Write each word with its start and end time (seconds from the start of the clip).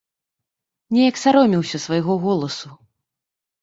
Неяк 0.95 1.21
саромеўся 1.25 1.77
свайго 1.87 2.13
голасу. 2.29 2.77